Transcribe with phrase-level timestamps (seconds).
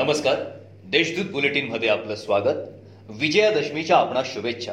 [0.00, 0.34] नमस्कार.
[0.84, 2.54] देशदूत बुलेटिनमध्ये आपलं स्वागत.
[3.08, 4.72] विजयादशमीच्या आपणा शुभेच्छा.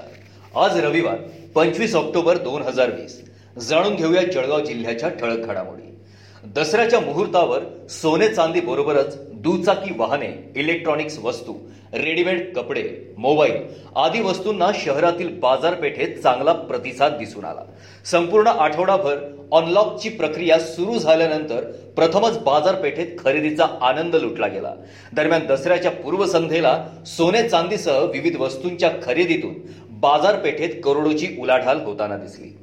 [0.56, 1.16] आज रविवार
[1.56, 3.30] पंचवीस ऑक्टोबर दोन हजार वीस.
[3.58, 5.96] जाणून घेऊया जळगाव जिल्ह्याच्या ठळक घडामोडी.
[6.44, 11.54] दसऱ्याच्या मुहूर्तावर सोने चांदी बरोबरच दुचाकी वाहने इलेक्ट्रॉनिक्स वस्तू
[11.94, 12.84] रेडीमेड कपडे
[13.18, 13.54] मोबाईल
[13.96, 17.62] आदी वस्तूंना शहरातील बाजारपेठेत चांगला प्रतिसाद दिसून आला.
[18.06, 19.18] संपूर्ण आठवडाभर
[19.54, 21.64] अनलॉकची प्रक्रिया सुरू झाल्यानंतर
[21.96, 24.74] प्रथमच बाजारपेठेत खरेदीचा आनंद लुटला गेला.
[25.14, 29.54] दरम्यान दसऱ्याच्या पूर्वसंध्येला सोने चांदीसह विविध वस्तूंच्या खरेदीतून
[30.00, 32.58] बाजारपेठेत करोडोची उलाढाल होताना दिसली.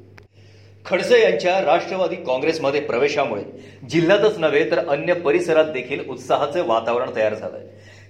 [0.87, 3.43] खडसे यांच्या राष्ट्रवादी काँग्रेसमध्ये प्रवेशामुळे
[3.89, 7.63] जिल्ह्यातच नव्हे तर अन्य परिसरात देखील उत्साहाचे वातावरण तयार झालंय.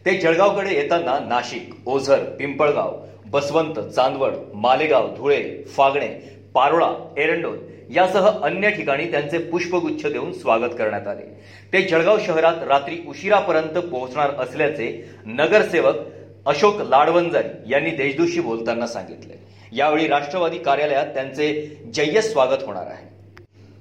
[0.06, 6.08] ते जळगावकडे येताना नाशिक ओझर पिंपळगाव बसवंत चांदवड मालेगाव धुळे फागणे
[6.54, 7.58] पारोळा एरंडोल
[7.96, 11.24] यासह अन्य ठिकाणी त्यांचे पुष्पगुच्छ देऊन स्वागत करण्यात आले.
[11.74, 14.88] ते जळगाव शहरात रात्री उशिरापर्यंत पोहोचणार असल्याचे
[15.26, 15.96] नगरसेवक
[16.46, 19.38] अशोक लाडवंजारी यांनी देशदूतशी बोलताना सांगितले
[19.78, 21.48] यावेळी राष्ट्रवादी कार्यालयात त्यांचे
[21.96, 23.04] जय्यस स्वागत होणार आहे.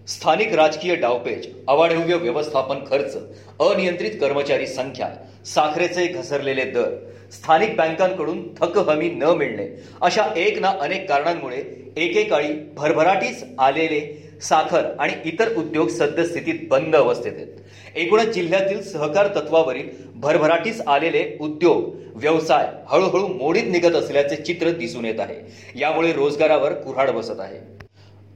[0.08, 3.16] स्थानिक राजकीय डावपेच अवाढव्य व्यवस्थापन खर्च
[3.60, 5.08] अनियंत्रित कर्मचारी संख्या
[5.46, 6.90] साखरेचे घसरलेले दर
[7.32, 9.68] स्थानिक बँकांकडून थक हमी न मिळणे
[10.02, 11.62] अशा एक ना अनेक कारणांमुळे
[11.96, 14.00] एकेकाळी भरभराटीस आलेले
[14.48, 17.96] साखर आणि इतर उद्योग सद्यस्थितीत बंद अवस्थेत आहेत.
[17.96, 25.20] एकूणच जिल्ह्यातील सहकार तत्वावरील भरभराटीस आलेले उद्योग व्यवसाय हळूहळू मोडीत निघत असल्याचे चित्र दिसून येत
[25.20, 25.36] आहे.
[25.80, 27.83] यामुळे रोजगारावर कुऱ्हाड बसत आहे.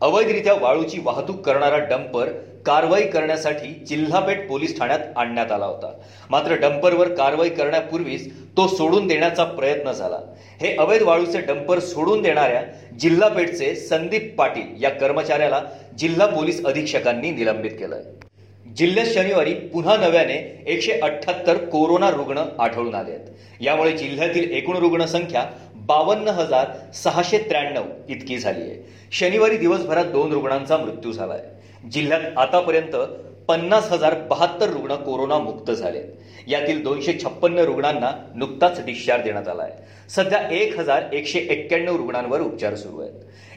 [0.00, 2.28] अवैधरित्या वाळूची वाहतूक करणारा डंपर
[2.66, 5.92] कारवाई करण्यासाठी जिल्हापेठ पोलीस ठाण्यात आणण्यात आला होता.
[6.30, 10.18] मात्र डंपरवर कारवाई करण्यापूर्वीच तो सोडून देण्याचा प्रयत्न झाला.
[10.60, 12.62] हे अवैध वाळूचे डंपर सोडून देणाऱ्या
[13.00, 15.60] जिल्हापेठचे संदीप पाटील या कर्मचाऱ्याला
[15.98, 18.02] जिल्हा पोलीस अधीक्षकांनी निलंबित केलंय.
[18.76, 20.34] जिल्ह्यात शनिवारी पुन्हा नव्याने
[20.66, 25.44] एकशे अठ्ठ्याहत्तर कोरोना रुग्ण आढळून आले आहेत यामुळे जिल्ह्यातील एकूण रुग्णसंख्या
[25.88, 28.82] बावन्न हजार सहाशे त्र्याण्णव इतकी झाली आहे.
[29.12, 31.40] शनिवारी दिवसभरात दोन रुग्णांचा मृत्यू झालाय.
[31.92, 32.96] जिल्ह्यात आतापर्यंत
[33.48, 39.62] पन्नास हजार बहात्तर रुग्ण कोरोना मुक्त झालेत यातील दोनशे छप्पन्न रुग्णांना नुकताच डिस्चार्ज देण्यात आला
[39.62, 43.12] आहे सध्या एक हजार एकशे एक्क्याण्णव रुग्णांवर उपचार सुरू आहेत.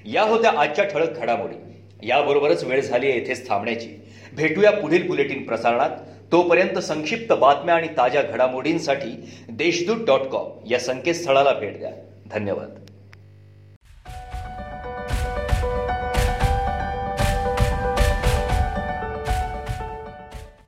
[0.06, 2.08] या होत्या आजच्या ठळक घडामोडी.
[2.08, 3.90] याबरोबरच वेळ झाली आहे येथेच थांबण्याची.
[4.36, 5.90] भेटूया पुढील बुलेटिन प्रसारणात.
[6.32, 9.10] तोपर्यंत संक्षिप्त बातम्या आणि ताज्या घडामोडींसाठी
[9.50, 11.92] देशदूत डॉट कॉम या संकेतस्थळाला भेट द्या.
[12.31, 12.81] धन्यवाद